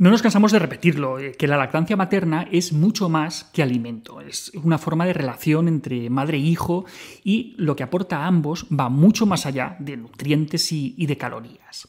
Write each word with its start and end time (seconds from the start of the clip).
No 0.00 0.08
nos 0.08 0.22
cansamos 0.22 0.50
de 0.50 0.58
repetirlo, 0.58 1.18
eh, 1.18 1.32
que 1.32 1.46
la 1.46 1.58
lactancia 1.58 1.94
materna 1.94 2.48
es 2.50 2.72
mucho 2.72 3.10
más 3.10 3.44
que 3.52 3.62
alimento, 3.62 4.22
es 4.22 4.50
una 4.54 4.78
forma 4.78 5.04
de 5.04 5.12
relación 5.12 5.68
entre 5.68 6.08
madre 6.08 6.38
e 6.38 6.40
hijo 6.40 6.86
y 7.22 7.54
lo 7.58 7.76
que 7.76 7.82
aporta 7.82 8.20
a 8.20 8.26
ambos 8.26 8.66
va 8.72 8.88
mucho 8.88 9.26
más 9.26 9.44
allá 9.44 9.76
de 9.78 9.98
nutrientes 9.98 10.72
y, 10.72 11.04
de 11.04 11.18
calorías. 11.18 11.86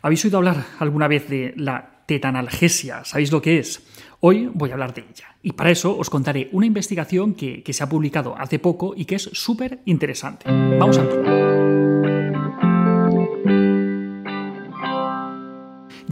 ¿Habéis 0.00 0.24
oído 0.24 0.38
hablar 0.38 0.64
alguna 0.78 1.06
vez 1.06 1.28
de 1.28 1.52
la 1.58 2.06
tetanalgesia? 2.06 3.04
¿Sabéis 3.04 3.30
lo 3.30 3.42
que 3.42 3.58
es? 3.58 3.82
Hoy 4.20 4.50
voy 4.54 4.70
a 4.70 4.72
hablar 4.72 4.94
de 4.94 5.02
ella 5.02 5.36
y 5.42 5.52
para 5.52 5.70
eso 5.70 5.98
os 5.98 6.08
contaré 6.08 6.48
una 6.52 6.64
investigación 6.64 7.34
que, 7.34 7.62
que 7.62 7.74
se 7.74 7.84
ha 7.84 7.90
publicado 7.90 8.38
hace 8.38 8.58
poco 8.58 8.94
y 8.96 9.04
que 9.04 9.16
es 9.16 9.24
súper 9.34 9.80
interesante. 9.84 10.46
Vamos 10.48 10.96
a 10.96 11.02
empezar. 11.02 11.83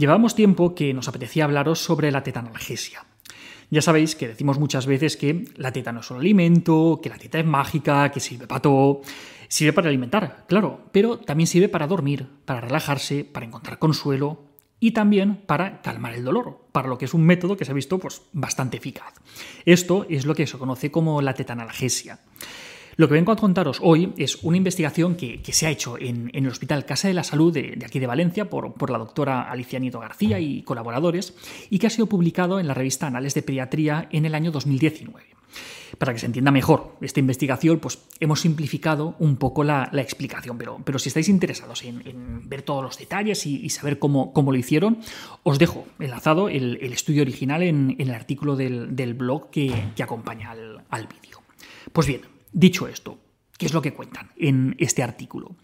Llevábamos 0.03 0.35
tiempo 0.35 0.75
que 0.75 0.93
nos 0.93 1.07
apetecía 1.07 1.45
hablaros 1.45 1.79
sobre 1.79 2.11
la 2.11 2.23
tetanalgesia. 2.23 3.05
Ya 3.69 3.81
sabéis 3.81 4.17
que 4.17 4.27
decimos 4.27 4.59
muchas 4.59 4.85
veces 4.85 5.15
que 5.15 5.45
la 5.55 5.71
teta 5.71 5.93
no 5.93 6.01
es 6.01 6.11
un 6.11 6.17
alimento, 6.17 6.99
que 7.01 7.07
la 7.07 7.17
teta 7.17 7.39
es 7.39 7.45
mágica, 7.45 8.11
que 8.11 8.19
sirve 8.19 8.45
para 8.45 8.61
todo. 8.61 8.99
Sirve 9.47 9.71
para 9.71 9.87
alimentar, 9.87 10.43
claro, 10.49 10.81
pero 10.91 11.19
también 11.19 11.47
sirve 11.47 11.69
para 11.69 11.87
dormir, 11.87 12.27
para 12.43 12.59
relajarse, 12.59 13.23
para 13.23 13.45
encontrar 13.45 13.79
consuelo 13.79 14.43
y 14.77 14.91
también 14.91 15.37
para 15.37 15.81
calmar 15.81 16.15
el 16.15 16.25
dolor, 16.25 16.67
para 16.73 16.89
lo 16.89 16.97
que 16.97 17.05
es 17.05 17.13
un 17.13 17.23
método 17.23 17.55
que 17.55 17.63
se 17.63 17.71
ha 17.71 17.73
visto 17.73 17.97
pues, 17.97 18.23
bastante 18.33 18.75
eficaz. 18.75 19.13
Esto 19.63 20.05
es 20.09 20.25
lo 20.25 20.35
que 20.35 20.47
se 20.47 20.57
conoce 20.57 20.91
como 20.91 21.21
la 21.21 21.33
tetanalgesia. 21.33 22.19
Lo 22.95 23.07
que 23.07 23.15
vengo 23.15 23.31
a 23.31 23.35
contaros 23.35 23.79
hoy 23.81 24.13
es 24.17 24.43
una 24.43 24.57
investigación 24.57 25.15
que, 25.15 25.41
se 25.51 25.65
ha 25.65 25.71
hecho 25.71 25.97
en, 25.97 26.29
el 26.33 26.47
Hospital 26.47 26.85
Casa 26.85 27.07
de 27.07 27.15
la 27.15 27.23
Salud 27.23 27.51
de, 27.51 27.79
aquí 27.83 27.99
de 27.99 28.05
Valencia 28.05 28.49
por, 28.49 28.89
la 28.91 28.99
doctora 28.99 29.49
Alicia 29.49 29.79
Nieto 29.79 29.99
García 29.99 30.39
y 30.39 30.61
colaboradores 30.61 31.33
y 31.71 31.79
que 31.79 31.87
ha 31.87 31.89
sido 31.89 32.05
publicado 32.05 32.59
en 32.59 32.67
la 32.67 32.75
revista 32.75 33.07
Anales 33.07 33.33
de 33.33 33.41
Pediatría 33.41 34.07
en 34.11 34.25
el 34.25 34.35
año 34.35 34.51
2019. 34.51 35.25
Para 35.97 36.13
que 36.13 36.19
se 36.19 36.25
entienda 36.27 36.51
mejor 36.51 36.95
esta 37.01 37.19
investigación, 37.19 37.79
pues 37.79 37.99
hemos 38.19 38.41
simplificado 38.41 39.15
un 39.19 39.37
poco 39.37 39.63
la, 39.63 39.89
explicación, 39.93 40.57
pero, 40.57 40.79
pero, 40.83 40.99
si 40.99 41.09
estáis 41.09 41.29
interesados 41.29 41.83
en, 41.83 42.47
ver 42.49 42.63
todos 42.63 42.83
los 42.83 42.97
detalles 42.97 43.45
y, 43.45 43.69
saber 43.69 43.99
cómo, 43.99 44.33
cómo, 44.33 44.51
lo 44.51 44.57
hicieron, 44.57 44.99
os 45.43 45.59
dejo 45.59 45.85
enlazado 45.99 46.49
el, 46.49 46.77
estudio 46.81 47.21
original 47.21 47.61
en, 47.61 47.95
el 47.99 48.11
artículo 48.11 48.55
del, 48.55 49.13
blog 49.13 49.51
que, 49.51 49.73
acompaña 50.01 50.51
al, 50.51 50.83
al 50.89 51.07
vídeo. 51.07 51.41
Pues 51.91 52.07
bien, 52.07 52.21
Dicho 52.53 52.87
esto, 52.87 53.17
¿qué 53.57 53.65
es 53.65 53.73
lo 53.73 53.81
que 53.81 53.93
cuentan 53.93 54.29
en 54.37 54.75
este 54.77 55.01
artículo? 55.01 55.55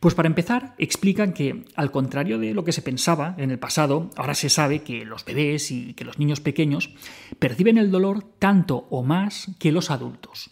Pues 0.00 0.14
para 0.14 0.26
empezar, 0.26 0.74
explican 0.76 1.32
que, 1.32 1.64
al 1.76 1.90
contrario 1.90 2.38
de 2.38 2.52
lo 2.52 2.64
que 2.64 2.72
se 2.72 2.82
pensaba 2.82 3.34
en 3.38 3.50
el 3.50 3.58
pasado, 3.58 4.10
ahora 4.16 4.34
se 4.34 4.50
sabe 4.50 4.82
que 4.82 5.04
los 5.04 5.24
bebés 5.24 5.70
y 5.70 5.94
que 5.94 6.04
los 6.04 6.18
niños 6.18 6.40
pequeños 6.40 6.90
perciben 7.38 7.78
el 7.78 7.90
dolor 7.90 8.22
tanto 8.38 8.86
o 8.90 9.02
más 9.02 9.52
que 9.58 9.72
los 9.72 9.90
adultos. 9.90 10.50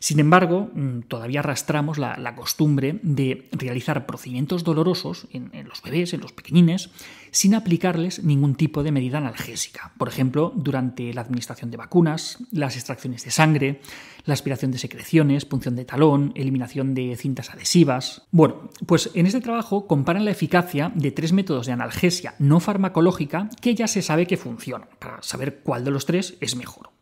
Sin 0.00 0.20
embargo, 0.20 0.70
mm, 0.74 1.02
todavía 1.08 1.40
arrastramos 1.40 1.98
la, 1.98 2.16
costumbre 2.36 3.00
de 3.02 3.48
realizar 3.52 4.06
procedimientos 4.06 4.62
dolorosos 4.62 5.26
en, 5.32 5.50
los 5.66 5.82
bebés, 5.82 6.12
en 6.12 6.20
los 6.20 6.32
pequeñines, 6.32 6.90
sin 7.30 7.54
aplicarles 7.54 8.22
ningún 8.22 8.54
tipo 8.54 8.82
de 8.82 8.92
medida 8.92 9.18
analgésica. 9.18 9.92
Por 9.98 10.08
ejemplo, 10.08 10.52
durante 10.54 11.12
la 11.14 11.22
administración 11.22 11.70
de 11.70 11.78
vacunas, 11.78 12.38
las 12.52 12.76
extracciones 12.76 13.24
de 13.24 13.30
sangre, 13.30 13.80
la 14.24 14.34
aspiración 14.34 14.70
de 14.70 14.78
secreciones, 14.78 15.46
punción 15.46 15.74
de 15.74 15.84
talón, 15.84 16.32
eliminación 16.36 16.94
de 16.94 17.16
cintas 17.16 17.50
adhesivas. 17.50 18.22
Bueno, 18.30 18.70
pues 18.86 19.10
en 19.14 19.26
este 19.26 19.40
trabajo 19.40 19.86
comparan 19.86 20.24
la 20.24 20.30
eficacia 20.30 20.92
de 20.94 21.10
tres 21.10 21.32
métodos 21.32 21.66
de 21.66 21.72
analgesia 21.72 22.34
no 22.38 22.60
farmacológica 22.60 23.48
que 23.60 23.74
ya 23.74 23.88
se 23.88 24.02
sabe 24.02 24.26
que 24.26 24.36
funcionan, 24.36 24.88
para 24.98 25.22
saber 25.22 25.60
cuál 25.62 25.84
de 25.84 25.90
los 25.90 26.06
tres 26.06 26.36
es 26.40 26.56
mejor. 26.56 26.97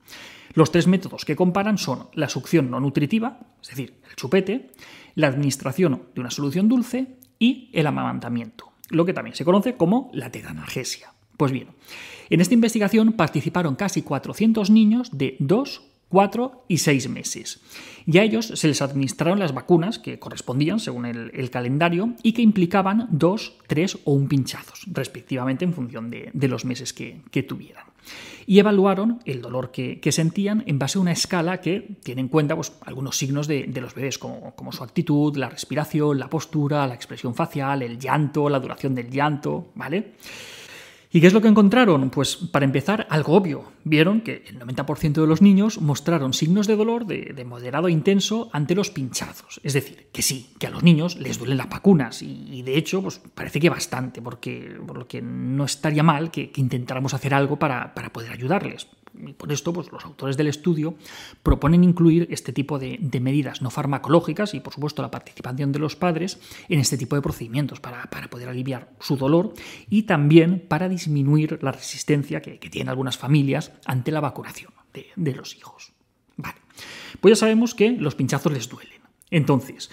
Los 0.56 0.72
tres 0.72 0.86
métodos 0.86 1.26
que 1.26 1.36
comparan 1.36 1.76
son 1.76 2.08
la 2.14 2.30
succión 2.30 2.70
no 2.70 2.80
nutritiva, 2.80 3.40
es 3.60 3.68
decir, 3.68 3.94
el 4.08 4.16
chupete, 4.16 4.70
la 5.14 5.26
administración 5.26 6.04
de 6.14 6.20
una 6.22 6.30
solución 6.30 6.68
dulce 6.68 7.16
y 7.38 7.68
el 7.74 7.86
amamantamiento, 7.86 8.72
lo 8.88 9.04
que 9.04 9.12
también 9.12 9.36
se 9.36 9.44
conoce 9.44 9.76
como 9.76 10.10
la 10.14 10.30
tetanalgesia. 10.30 11.12
Pues 11.36 11.52
bien, 11.52 11.68
en 12.30 12.40
esta 12.40 12.54
investigación 12.54 13.12
participaron 13.12 13.76
casi 13.76 14.00
400 14.00 14.70
niños 14.70 15.10
de 15.12 15.36
2, 15.40 15.82
4 16.08 16.64
y 16.68 16.78
6 16.78 17.10
meses. 17.10 17.60
Y 18.06 18.16
a 18.16 18.22
ellos 18.22 18.46
se 18.46 18.68
les 18.68 18.80
administraron 18.80 19.38
las 19.38 19.52
vacunas 19.52 19.98
que 19.98 20.18
correspondían 20.18 20.80
según 20.80 21.04
el, 21.04 21.50
calendario 21.50 22.14
y 22.22 22.32
que 22.32 22.40
implicaban 22.40 23.08
2, 23.10 23.58
3 23.66 23.98
o 24.04 24.12
1 24.12 24.28
pinchazos, 24.28 24.86
respectivamente 24.86 25.66
en 25.66 25.74
función 25.74 26.10
de, 26.10 26.48
los 26.48 26.64
meses 26.64 26.94
que 26.94 27.42
tuvieran 27.42 27.84
y 28.46 28.58
evaluaron 28.58 29.20
el 29.24 29.42
dolor 29.42 29.70
que, 29.70 30.00
sentían 30.12 30.62
en 30.66 30.78
base 30.78 30.98
a 30.98 31.00
una 31.00 31.12
escala 31.12 31.60
que 31.60 31.96
tiene 32.02 32.20
en 32.20 32.28
cuenta 32.28 32.54
pues, 32.54 32.72
algunos 32.82 33.16
signos 33.16 33.46
de, 33.48 33.66
los 33.80 33.94
bebés, 33.94 34.18
como, 34.18 34.54
como, 34.54 34.72
su 34.72 34.84
actitud, 34.84 35.36
la 35.36 35.48
respiración, 35.48 36.18
la 36.18 36.28
postura, 36.28 36.86
la 36.86 36.94
expresión 36.94 37.34
facial, 37.34 37.82
el 37.82 37.98
llanto, 37.98 38.48
la 38.48 38.60
duración 38.60 38.94
del 38.94 39.10
llanto, 39.10 39.72
¿vale? 39.74 40.12
¿Y 41.16 41.20
qué 41.22 41.28
es 41.28 41.32
lo 41.32 41.40
que 41.40 41.48
encontraron? 41.48 42.10
Pues 42.10 42.36
para 42.36 42.66
empezar, 42.66 43.06
algo 43.08 43.32
obvio. 43.32 43.72
Vieron 43.84 44.20
que 44.20 44.44
el 44.48 44.58
90% 44.58 45.14
de 45.14 45.26
los 45.26 45.40
niños 45.40 45.80
mostraron 45.80 46.34
signos 46.34 46.66
de 46.66 46.76
dolor 46.76 47.06
de, 47.06 47.42
moderado 47.46 47.86
a 47.86 47.90
intenso 47.90 48.50
ante 48.52 48.74
los 48.74 48.90
pinchazos. 48.90 49.58
Es 49.62 49.72
decir, 49.72 50.08
que 50.12 50.20
sí, 50.20 50.52
que 50.58 50.66
a 50.66 50.70
los 50.70 50.82
niños 50.82 51.16
les 51.16 51.38
duelen 51.38 51.56
las 51.56 51.70
vacunas 51.70 52.20
y, 52.20 52.60
de 52.60 52.76
hecho 52.76 53.00
pues 53.00 53.22
parece 53.34 53.60
que 53.60 53.70
bastante, 53.70 54.20
porque 54.20 54.76
por 54.86 54.98
lo 54.98 55.08
que 55.08 55.22
no 55.22 55.64
estaría 55.64 56.02
mal 56.02 56.30
que, 56.30 56.52
intentáramos 56.56 57.14
hacer 57.14 57.32
algo 57.32 57.58
para, 57.58 57.94
para 57.94 58.12
poder 58.12 58.32
ayudarles. 58.32 58.86
Por 59.36 59.52
esto, 59.52 59.72
pues, 59.72 59.90
los 59.92 60.04
autores 60.04 60.36
del 60.36 60.46
estudio 60.46 60.94
proponen 61.42 61.84
incluir 61.84 62.26
este 62.30 62.52
tipo 62.52 62.78
de, 62.78 62.98
medidas 63.20 63.62
no 63.62 63.70
farmacológicas 63.70 64.54
y, 64.54 64.60
por 64.60 64.74
supuesto, 64.74 65.02
la 65.02 65.10
participación 65.10 65.72
de 65.72 65.78
los 65.78 65.96
padres 65.96 66.38
en 66.68 66.80
este 66.80 66.98
tipo 66.98 67.16
de 67.16 67.22
procedimientos 67.22 67.80
para, 67.80 68.08
poder 68.30 68.48
aliviar 68.48 68.90
su 69.00 69.16
dolor 69.16 69.54
y 69.88 70.02
también 70.02 70.64
para 70.66 70.88
disminuir 70.88 71.58
la 71.62 71.72
resistencia 71.72 72.42
que, 72.42 72.58
tienen 72.66 72.88
algunas 72.88 73.16
familias 73.16 73.72
ante 73.84 74.10
la 74.10 74.20
vacunación 74.20 74.72
de, 74.92 75.06
de 75.14 75.34
los 75.34 75.56
hijos. 75.56 75.92
Vale. 76.36 76.58
Pues 77.20 77.32
ya 77.32 77.40
sabemos 77.40 77.74
que 77.74 77.92
los 77.92 78.14
pinchazos 78.14 78.52
les 78.52 78.68
duelen. 78.68 79.00
Entonces, 79.30 79.90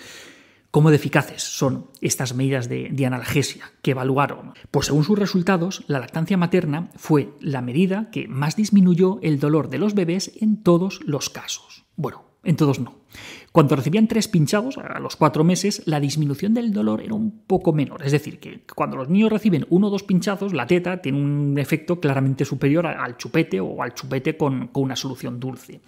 ¿Cómo 0.74 0.90
de 0.90 0.96
eficaces 0.96 1.44
son 1.44 1.86
estas 2.02 2.34
medidas 2.34 2.68
de, 2.68 3.06
analgesia 3.06 3.72
que 3.84 3.92
evaluaron? 3.92 4.54
Pues 4.72 4.88
según 4.88 5.04
sus 5.04 5.20
resultados, 5.20 5.84
la 5.86 6.00
lactancia 6.00 6.36
materna 6.36 6.90
fue 6.96 7.30
la 7.40 7.62
medida 7.62 8.10
que 8.10 8.28
más 8.28 8.56
disminuyó 8.56 9.20
el 9.22 9.40
dolor 9.40 9.70
de 9.70 9.78
los 9.78 9.94
bebés 9.94 10.32
en 10.42 10.64
todos 10.64 11.00
los 11.06 11.30
casos. 11.30 11.86
Bueno, 11.96 12.24
en 12.44 12.56
todos 12.56 12.80
no. 12.80 13.03
Cuando 13.52 13.76
recibían 13.76 14.08
tres 14.08 14.28
pinchados, 14.28 14.78
a 14.78 15.00
los 15.00 15.16
cuatro 15.16 15.44
meses, 15.44 15.84
la 15.86 16.00
disminución 16.00 16.54
del 16.54 16.74
dolor 16.74 17.02
era 17.02 17.14
un 17.14 17.44
poco 17.46 17.72
menor. 17.72 18.04
Es 18.04 18.12
decir, 18.12 18.40
que 18.40 18.62
cuando 18.76 18.98
los 18.98 19.10
niños 19.10 19.32
reciben 19.32 19.66
uno 19.70 19.88
o 19.88 19.90
dos 19.92 20.04
pinchazos, 20.04 20.54
la 20.54 20.66
teta 20.66 21.02
tiene 21.02 21.22
un 21.22 21.58
efecto 21.60 22.00
claramente 22.00 22.46
superior 22.46 22.88
al 22.88 23.18
chupete 23.18 23.60
o 23.60 23.84
al 23.84 23.94
chupete 23.94 24.36
con, 24.38 24.72
una 24.74 24.96
solución 24.96 25.40
dulce. 25.40 25.82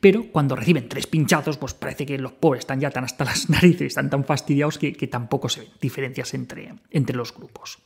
Pero 0.00 0.26
cuando 0.32 0.56
reciben 0.56 0.88
tres 0.88 1.06
pinchazos, 1.06 1.56
pues 1.56 1.74
parece 1.74 2.04
que 2.04 2.18
los 2.18 2.32
pobres 2.32 2.60
están 2.60 2.80
ya 2.80 2.90
tan 2.90 3.04
hasta 3.04 3.24
las 3.24 3.48
narices, 3.50 3.88
están 3.88 4.10
tan 4.10 4.24
fastidiados 4.24 4.78
que, 4.78 4.92
tampoco 5.04 5.48
se 5.48 5.60
ven 5.60 5.70
diferencias 5.80 6.34
entre, 6.34 6.74
entre 6.90 7.14
los 7.16 7.32
grupos. 7.32 7.78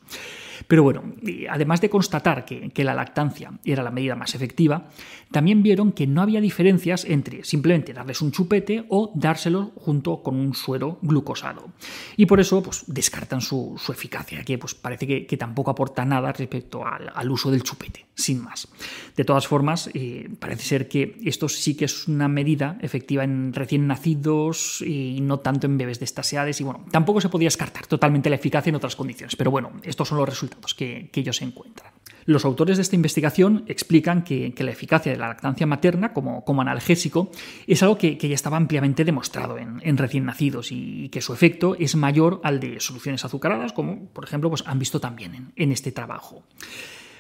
Pero 0.67 0.83
bueno, 0.83 1.03
además 1.51 1.81
de 1.81 1.91
constatar 1.91 2.45
que, 2.45 2.85
la 2.85 2.95
lactancia 2.95 3.53
era 3.65 3.83
la 3.83 3.91
medida 3.91 4.17
más 4.17 4.35
efectiva, 4.35 4.89
también 5.31 5.63
vieron 5.63 5.93
que 5.93 6.07
no 6.07 6.23
había 6.23 6.41
diferencias 6.41 7.05
entre 7.05 7.45
simplemente 7.45 7.93
darles 7.93 8.23
un 8.23 8.33
chupete 8.33 8.78
o 8.89 9.13
dárselo 9.15 9.73
junto 9.77 10.23
con 10.23 10.37
un 10.37 10.55
suero 10.55 10.99
glucosado. 11.03 11.71
Y 12.17 12.27
por 12.27 12.41
eso 12.41 12.63
pues, 12.63 12.85
descartan 12.87 13.41
su, 13.41 13.81
eficacia, 13.89 14.45
que 14.45 14.59
pues, 14.59 14.75
parece 14.75 15.27
que, 15.27 15.37
tampoco 15.37 15.71
aporta 15.71 16.05
nada 16.05 16.33
respecto 16.33 16.85
al, 16.85 17.31
uso 17.31 17.51
del 17.51 17.63
chupete, 17.63 18.07
sin 18.19 18.43
más. 18.43 18.69
De 19.17 19.25
todas 19.25 19.47
formas, 19.47 19.91
eh, 19.95 20.29
parece 20.39 20.65
ser 20.65 20.89
que 20.89 21.17
esto 21.25 21.49
sí 21.49 21.75
que 21.77 21.85
es 21.87 22.09
una 22.09 22.29
medida 22.29 22.77
efectiva 22.83 23.25
en 23.25 23.53
recién 23.53 23.87
nacidos 23.87 24.83
y 24.83 25.21
no 25.21 25.39
tanto 25.39 25.67
en 25.67 25.79
bebés 25.79 26.01
de 26.01 26.05
estas 26.05 26.33
edades. 26.33 26.61
Y 26.61 26.65
bueno, 26.65 26.85
tampoco 26.91 27.21
se 27.21 27.29
podía 27.29 27.47
descartar 27.47 27.87
totalmente 27.87 28.29
la 28.29 28.37
eficacia 28.37 28.71
en 28.71 28.77
otras 28.77 28.97
condiciones. 28.97 29.37
Pero 29.37 29.51
bueno, 29.51 29.73
estos 29.85 30.09
son 30.09 30.19
los 30.19 30.29
resultados 30.29 30.75
que, 30.75 31.11
ellos 31.19 31.43
encuentran. 31.43 31.93
Los 32.27 32.45
autores 32.45 32.77
de 32.77 32.83
esta 32.83 32.95
investigación 32.95 33.65
explican 33.67 34.23
que, 34.23 34.55
la 34.57 34.71
eficacia 34.71 35.11
de 35.11 35.19
la 35.19 35.29
lactancia 35.29 35.67
materna 35.67 36.13
como, 36.13 36.45
analgésico 36.61 37.31
es 37.67 37.83
algo 37.83 37.99
que, 37.99 38.17
ya 38.17 38.35
estaba 38.35 38.57
ampliamente 38.57 39.05
demostrado 39.05 39.59
en, 39.59 39.97
recién 39.97 40.27
nacidos 40.27 40.71
y 40.71 41.09
que 41.09 41.21
su 41.21 41.33
efecto 41.33 41.75
es 41.77 41.97
mayor 41.97 42.41
al 42.45 42.61
de 42.61 42.79
soluciones 42.79 43.25
azucaradas, 43.25 43.73
como 43.73 44.07
por 44.11 44.25
ejemplo 44.25 44.49
pues, 44.51 44.63
han 44.67 44.79
visto 44.79 45.01
también 45.01 45.53
en, 45.57 45.73
este 45.73 45.91
trabajo. 45.91 46.45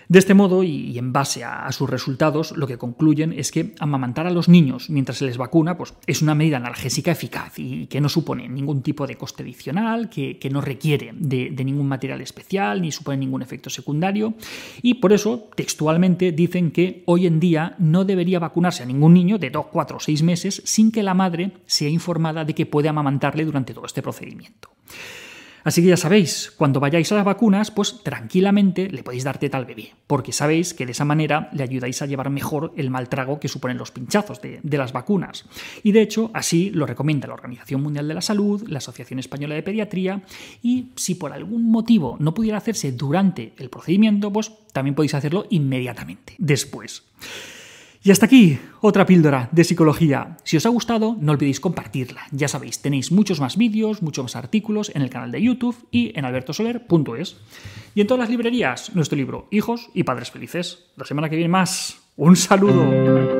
De 0.08 0.18
este 0.18 0.32
modo, 0.32 0.62
y 0.62 0.96
en 0.98 1.12
base 1.12 1.44
a, 1.44 1.70
sus 1.70 1.90
resultados, 1.90 2.56
lo 2.56 2.66
que 2.66 2.78
concluyen 2.78 3.34
es 3.34 3.52
que 3.52 3.74
amamantar 3.78 4.26
a 4.26 4.30
los 4.30 4.48
niños 4.48 4.88
mientras 4.88 5.18
se 5.18 5.26
les 5.26 5.36
vacuna 5.36 5.76
pues, 5.76 5.92
es 6.06 6.22
una 6.22 6.34
medida 6.34 6.56
analgésica 6.56 7.12
eficaz 7.12 7.58
y 7.58 7.88
que 7.88 8.00
no 8.00 8.08
supone 8.08 8.48
ningún 8.48 8.80
tipo 8.80 9.06
de 9.06 9.16
coste 9.16 9.42
adicional, 9.42 10.08
que, 10.08 10.38
no 10.50 10.62
requiere 10.62 11.12
de, 11.14 11.50
de, 11.50 11.64
ningún 11.64 11.88
material 11.88 12.22
especial 12.22 12.80
ni 12.80 12.90
supone 12.90 13.18
ningún 13.18 13.42
efecto 13.42 13.68
secundario. 13.68 14.32
Y 14.80 14.94
por 14.94 15.12
eso, 15.12 15.50
textualmente, 15.54 16.32
dicen 16.32 16.70
que 16.70 17.02
hoy 17.04 17.26
en 17.26 17.38
día 17.38 17.74
no 17.78 18.06
debería 18.06 18.38
vacunarse 18.38 18.82
a 18.82 18.86
ningún 18.86 19.12
niño 19.12 19.36
de 19.36 19.50
2, 19.50 19.66
4 19.70 19.98
o 19.98 20.00
6 20.00 20.22
meses 20.22 20.62
sin 20.64 20.90
que 20.90 21.02
la 21.02 21.12
madre 21.12 21.52
sea 21.66 21.90
informada 21.90 22.46
de 22.46 22.54
que 22.54 22.64
puede 22.64 22.88
amamantarle 22.88 23.44
durante 23.44 23.74
todo 23.74 23.84
este 23.84 24.00
procedimiento. 24.00 24.70
Así 25.64 25.82
que 25.82 25.88
ya 25.88 25.96
sabéis, 25.96 26.52
cuando 26.56 26.80
vayáis 26.80 27.10
a 27.12 27.16
las 27.16 27.24
vacunas, 27.24 27.70
pues 27.70 28.02
tranquilamente 28.02 28.88
le 28.90 29.02
podéis 29.02 29.24
dar 29.24 29.38
teta 29.38 29.58
al 29.58 29.66
bebé, 29.66 29.92
porque 30.06 30.32
sabéis 30.32 30.74
que 30.74 30.86
de 30.86 30.92
esa 30.92 31.04
manera 31.04 31.50
le 31.52 31.62
ayudáis 31.62 32.00
a 32.02 32.06
llevar 32.06 32.30
mejor 32.30 32.72
el 32.76 32.90
mal 32.90 33.08
trago 33.08 33.40
que 33.40 33.48
suponen 33.48 33.78
los 33.78 33.90
pinchazos 33.90 34.40
de, 34.40 34.60
de 34.62 34.78
las 34.78 34.92
vacunas. 34.92 35.44
Y 35.82 35.92
de 35.92 36.02
hecho, 36.02 36.30
así 36.34 36.70
lo 36.70 36.86
recomienda 36.86 37.28
la 37.28 37.34
Organización 37.34 37.82
Mundial 37.82 38.08
de 38.08 38.14
la 38.14 38.22
Salud, 38.22 38.66
la 38.68 38.78
Asociación 38.78 39.18
Española 39.18 39.54
de 39.54 39.62
Pediatría, 39.62 40.22
y 40.62 40.88
si 40.96 41.14
por 41.14 41.32
algún 41.32 41.70
motivo 41.70 42.16
no 42.20 42.34
pudiera 42.34 42.58
hacerse 42.58 42.92
durante 42.92 43.52
el 43.58 43.70
procedimiento, 43.70 44.32
pues 44.32 44.52
también 44.72 44.94
podéis 44.94 45.14
hacerlo 45.14 45.46
inmediatamente, 45.50 46.34
después. 46.38 47.04
Y 48.02 48.10
hasta 48.10 48.26
aquí 48.26 48.58
otra 48.80 49.06
píldora 49.06 49.48
de 49.52 49.64
psicología. 49.64 50.36
Si 50.44 50.56
os 50.56 50.66
ha 50.66 50.70
gustado, 50.70 51.16
no 51.20 51.32
olvidéis 51.32 51.60
compartirla. 51.60 52.22
Ya 52.30 52.48
sabéis, 52.48 52.80
tenéis 52.80 53.10
muchos 53.10 53.40
más 53.40 53.56
vídeos, 53.56 54.02
muchos 54.02 54.24
más 54.24 54.36
artículos 54.36 54.92
en 54.94 55.02
el 55.02 55.10
canal 55.10 55.32
de 55.32 55.42
YouTube 55.42 55.76
y 55.90 56.16
en 56.16 56.24
albertosoler.es. 56.24 57.36
Y 57.94 58.00
en 58.00 58.06
todas 58.06 58.20
las 58.20 58.30
librerías, 58.30 58.94
nuestro 58.94 59.16
libro 59.16 59.48
Hijos 59.50 59.90
y 59.94 60.04
Padres 60.04 60.30
Felices. 60.30 60.86
La 60.96 61.04
semana 61.04 61.28
que 61.28 61.36
viene 61.36 61.50
más. 61.50 62.00
Un 62.16 62.36
saludo. 62.36 63.37